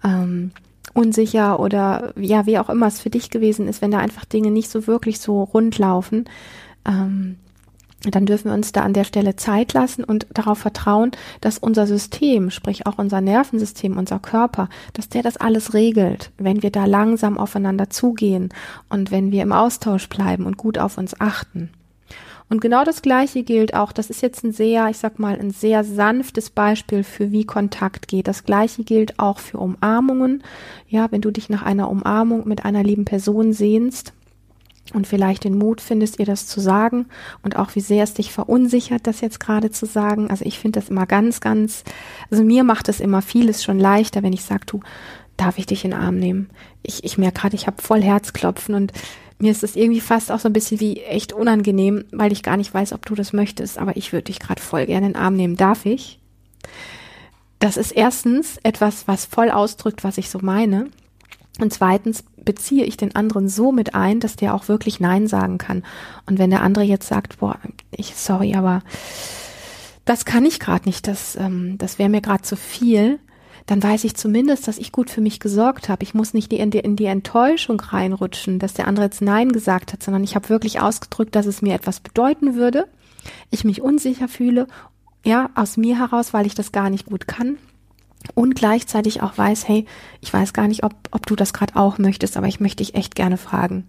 [0.03, 0.53] ähm,
[0.95, 4.51] unsicher oder ja, wie auch immer es für dich gewesen ist, wenn da einfach Dinge
[4.51, 6.25] nicht so wirklich so rund laufen,
[6.87, 7.37] ähm,
[8.03, 11.11] dann dürfen wir uns da an der Stelle Zeit lassen und darauf vertrauen,
[11.41, 16.63] dass unser System, sprich auch unser Nervensystem, unser Körper, dass der das alles regelt, wenn
[16.63, 18.49] wir da langsam aufeinander zugehen
[18.89, 21.71] und wenn wir im Austausch bleiben und gut auf uns achten.
[22.51, 25.53] Und genau das Gleiche gilt auch, das ist jetzt ein sehr, ich sag mal, ein
[25.53, 28.27] sehr sanftes Beispiel für wie Kontakt geht.
[28.27, 30.43] Das Gleiche gilt auch für Umarmungen.
[30.89, 34.15] Ja, wenn du dich nach einer Umarmung mit einer lieben Person sehnst,
[34.93, 37.07] und vielleicht den Mut findest, ihr das zu sagen
[37.43, 40.31] und auch wie sehr es dich verunsichert, das jetzt gerade zu sagen.
[40.31, 41.85] Also ich finde das immer ganz, ganz,
[42.31, 44.81] also mir macht es immer vieles schon leichter, wenn ich sage, du,
[45.37, 46.51] darf ich dich in den Arm nehmen?
[46.83, 48.93] Ich, ich merke gerade, ich habe voll Herzklopfen und
[49.39, 52.57] mir ist es irgendwie fast auch so ein bisschen wie echt unangenehm, weil ich gar
[52.57, 55.23] nicht weiß, ob du das möchtest, aber ich würde dich gerade voll gerne in den
[55.23, 55.57] Arm nehmen.
[55.57, 56.21] Darf ich?
[57.59, 60.89] Das ist erstens etwas, was voll ausdrückt, was ich so meine.
[61.59, 65.59] Und zweitens beziehe ich den anderen so mit ein, dass der auch wirklich Nein sagen
[65.59, 65.85] kann.
[66.27, 67.59] Und wenn der andere jetzt sagt, boah,
[67.91, 68.83] ich sorry, aber
[70.05, 73.19] das kann ich gerade nicht, das, ähm, das wäre mir gerade zu viel,
[73.67, 76.03] dann weiß ich zumindest, dass ich gut für mich gesorgt habe.
[76.03, 79.93] Ich muss nicht in die, in die Enttäuschung reinrutschen, dass der andere jetzt Nein gesagt
[79.93, 82.89] hat, sondern ich habe wirklich ausgedrückt, dass es mir etwas bedeuten würde,
[83.51, 84.67] ich mich unsicher fühle,
[85.25, 87.59] ja, aus mir heraus, weil ich das gar nicht gut kann
[88.35, 89.87] und gleichzeitig auch weiß, hey,
[90.21, 92.95] ich weiß gar nicht, ob, ob du das gerade auch möchtest, aber ich möchte dich
[92.95, 93.87] echt gerne fragen.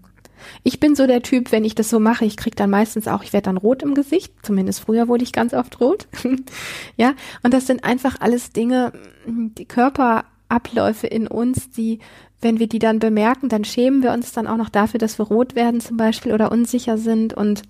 [0.63, 3.23] Ich bin so der Typ, wenn ich das so mache, ich krieg dann meistens auch,
[3.23, 6.07] ich werde dann rot im Gesicht, zumindest früher wurde ich ganz oft rot.
[6.97, 7.13] ja,
[7.43, 8.93] und das sind einfach alles Dinge,
[9.27, 11.99] die Körperabläufe in uns, die,
[12.41, 15.27] wenn wir die dann bemerken, dann schämen wir uns dann auch noch dafür, dass wir
[15.27, 17.63] rot werden zum Beispiel oder unsicher sind und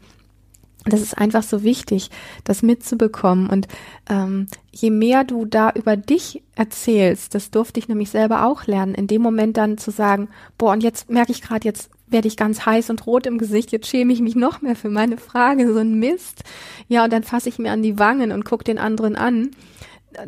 [0.86, 2.10] das ist einfach so wichtig,
[2.44, 3.50] das mitzubekommen.
[3.50, 3.68] Und
[4.10, 8.96] ähm, je mehr du da über dich erzählst, das durfte ich nämlich selber auch lernen,
[8.96, 12.36] in dem Moment dann zu sagen, boah, und jetzt merke ich gerade, jetzt werde ich
[12.36, 15.72] ganz heiß und rot im Gesicht, jetzt schäme ich mich noch mehr für meine Frage,
[15.72, 16.44] so ein Mist.
[16.88, 19.52] Ja, und dann fasse ich mir an die Wangen und gucke den anderen an.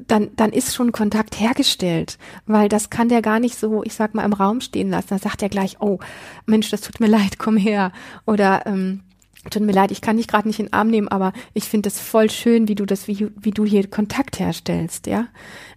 [0.08, 4.14] Dann, dann ist schon Kontakt hergestellt, weil das kann der gar nicht so, ich sag
[4.14, 5.08] mal, im Raum stehen lassen.
[5.10, 6.00] Da sagt er gleich, oh,
[6.46, 7.92] Mensch, das tut mir leid, komm her.
[8.26, 9.02] Oder ähm,
[9.50, 11.90] tut mir leid, ich kann dich gerade nicht in den Arm nehmen, aber ich finde
[11.90, 15.28] das voll schön, wie du das, wie, wie du hier Kontakt herstellst, ja.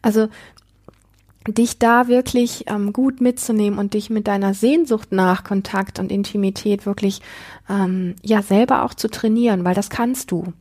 [0.03, 0.29] Also
[1.49, 6.87] dich da wirklich ähm, gut mitzunehmen und dich mit deiner Sehnsucht nach Kontakt und Intimität
[6.87, 7.23] wirklich
[7.69, 10.53] ähm, ja selber auch zu trainieren, weil das kannst du.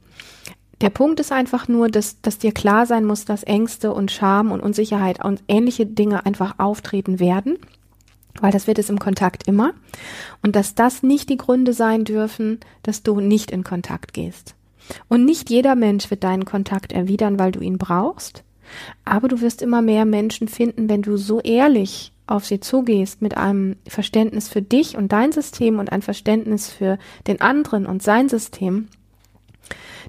[0.82, 4.52] Der Punkt ist einfach nur, dass, dass dir klar sein muss, dass Ängste und Scham
[4.52, 7.58] und Unsicherheit und ähnliche Dinge einfach auftreten werden
[8.42, 9.74] weil das wird es im Kontakt immer
[10.42, 14.56] und dass das nicht die Gründe sein dürfen, dass du nicht in Kontakt gehst.
[15.08, 18.44] Und nicht jeder Mensch wird deinen Kontakt erwidern, weil du ihn brauchst,
[19.04, 23.38] aber du wirst immer mehr Menschen finden, wenn du so ehrlich auf sie zugehst mit
[23.38, 28.30] einem Verständnis für dich und dein System und ein Verständnis für den anderen und sein
[28.30, 28.88] System,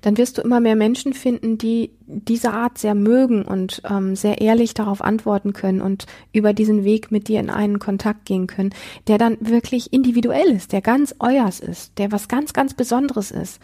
[0.03, 4.41] dann wirst du immer mehr Menschen finden, die diese Art sehr mögen und ähm, sehr
[4.41, 8.71] ehrlich darauf antworten können und über diesen Weg mit dir in einen Kontakt gehen können,
[9.09, 13.61] der dann wirklich individuell ist, der ganz euers ist, der was ganz, ganz Besonderes ist.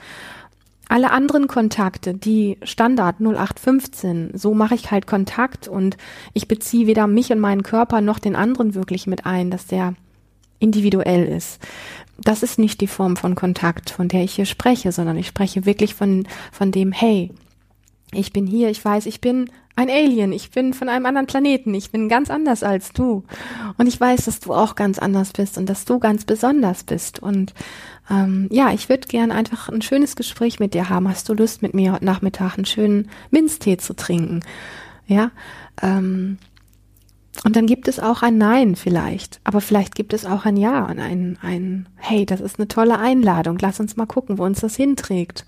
[0.89, 5.97] Alle anderen Kontakte, die Standard 0815, so mache ich halt Kontakt und
[6.35, 9.95] ich beziehe weder mich und meinen Körper noch den anderen wirklich mit ein, dass der
[10.59, 11.61] individuell ist
[12.25, 15.67] das ist nicht die Form von Kontakt, von der ich hier spreche, sondern ich spreche
[15.67, 17.31] wirklich von, von dem, hey,
[18.13, 21.73] ich bin hier, ich weiß, ich bin ein Alien, ich bin von einem anderen Planeten,
[21.73, 23.25] ich bin ganz anders als du.
[23.79, 27.21] Und ich weiß, dass du auch ganz anders bist und dass du ganz besonders bist.
[27.21, 27.55] Und
[28.11, 31.09] ähm, ja, ich würde gern einfach ein schönes Gespräch mit dir haben.
[31.09, 34.41] Hast du Lust, mit mir heute Nachmittag einen schönen Minztee zu trinken?
[35.07, 35.31] Ja,
[35.81, 36.39] ähm,
[37.45, 40.85] und dann gibt es auch ein Nein vielleicht, aber vielleicht gibt es auch ein Ja
[40.87, 44.61] und ein, ein Hey, das ist eine tolle Einladung, lass uns mal gucken, wo uns
[44.61, 45.45] das hinträgt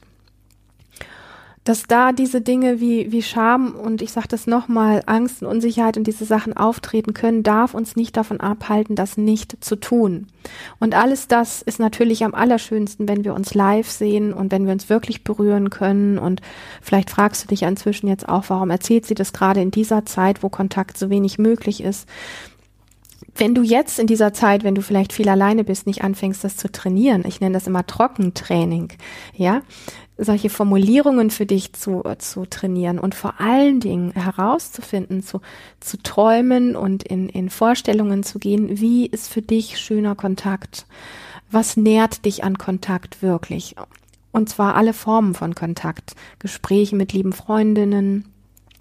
[1.65, 5.97] dass da diese Dinge wie, wie Scham und ich sage das nochmal, Angst und Unsicherheit
[5.97, 10.27] und diese Sachen auftreten können, darf uns nicht davon abhalten, das nicht zu tun.
[10.79, 14.75] Und alles das ist natürlich am allerschönsten, wenn wir uns live sehen und wenn wir
[14.75, 16.19] uns wirklich berühren können.
[16.19, 16.43] Und
[16.83, 20.43] vielleicht fragst du dich inzwischen jetzt auch, warum erzählt sie das gerade in dieser Zeit,
[20.43, 22.07] wo Kontakt so wenig möglich ist?
[23.37, 26.57] Wenn du jetzt in dieser Zeit, wenn du vielleicht viel alleine bist, nicht anfängst, das
[26.57, 28.93] zu trainieren, ich nenne das immer Trockentraining,
[29.35, 29.63] ja,
[30.17, 35.41] solche Formulierungen für dich zu, zu trainieren und vor allen Dingen herauszufinden, zu,
[35.81, 40.87] zu träumen und in, in Vorstellungen zu gehen, wie ist für dich schöner Kontakt?
[41.51, 43.75] Was nährt dich an Kontakt wirklich?
[44.31, 46.15] Und zwar alle Formen von Kontakt.
[46.39, 48.25] Gespräche mit lieben Freundinnen,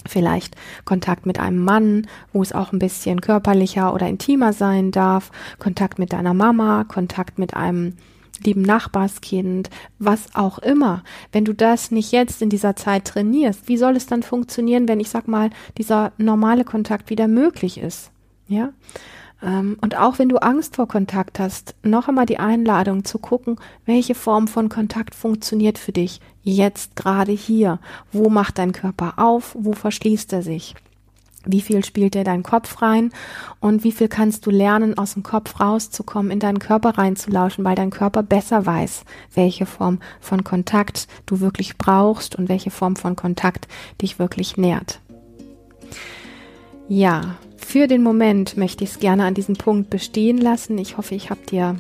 [0.06, 5.32] vielleicht Kontakt mit einem Mann, wo es auch ein bisschen körperlicher oder intimer sein darf,
[5.60, 7.93] Kontakt mit deiner Mama, Kontakt mit einem
[8.43, 11.04] lieben Nachbarskind, was auch immer.
[11.32, 14.99] Wenn du das nicht jetzt in dieser Zeit trainierst, wie soll es dann funktionieren, wenn
[14.99, 18.12] ich sag mal, dieser normale Kontakt wieder möglich ist?
[18.47, 18.70] Ja?
[19.43, 23.57] Ähm, und auch wenn du Angst vor Kontakt hast, noch einmal die Einladung zu gucken,
[23.85, 27.79] welche Form von Kontakt funktioniert für dich jetzt gerade hier.
[28.11, 29.55] Wo macht dein Körper auf?
[29.59, 30.75] Wo verschließt er sich?
[31.45, 33.11] Wie viel spielt dir dein Kopf rein
[33.59, 37.75] und wie viel kannst du lernen, aus dem Kopf rauszukommen, in deinen Körper reinzulauschen, weil
[37.75, 43.17] dein Körper besser weiß, welche Form von Kontakt du wirklich brauchst und welche Form von
[43.17, 43.67] Kontakt
[44.01, 45.01] dich wirklich nährt.
[46.87, 47.35] Ja,
[47.66, 50.78] für den Moment möchte ich es gerne an diesem Punkt bestehen lassen.
[50.78, 51.78] Ich hoffe, ich habe dir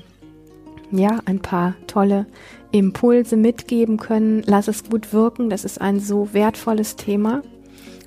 [0.91, 2.25] ja ein paar tolle
[2.71, 4.43] Impulse mitgeben können.
[4.45, 5.49] Lass es gut wirken.
[5.49, 7.41] Das ist ein so wertvolles Thema.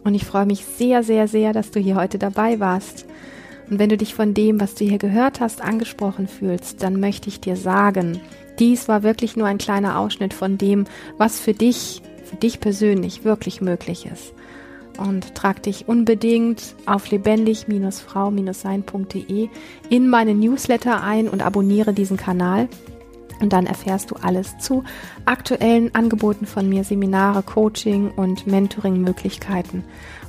[0.05, 3.07] Und ich freue mich sehr, sehr, sehr, dass du hier heute dabei warst.
[3.69, 7.29] Und wenn du dich von dem, was du hier gehört hast, angesprochen fühlst, dann möchte
[7.29, 8.21] ich dir sagen,
[8.61, 10.85] dies war wirklich nur ein kleiner Ausschnitt von dem,
[11.19, 14.36] was für dich, für dich persönlich wirklich möglich ist.
[14.99, 19.49] Und trag dich unbedingt auf lebendig-frau-sein.de
[19.91, 22.71] in meine Newsletter ein und abonniere diesen Kanal.
[23.41, 24.85] Und dann erfährst du alles zu
[25.27, 29.85] aktuellen Angeboten von mir, Seminare, Coaching und Mentoring-Möglichkeiten.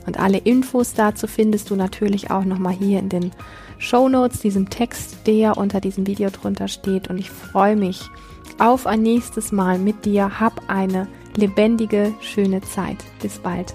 [0.05, 3.32] Und alle Infos dazu findest du natürlich auch nochmal hier in den
[3.78, 7.09] Show Notes, diesem Text, der unter diesem Video drunter steht.
[7.09, 8.09] Und ich freue mich
[8.57, 10.39] auf ein nächstes Mal mit dir.
[10.39, 12.97] Hab eine lebendige, schöne Zeit.
[13.22, 13.74] Bis bald.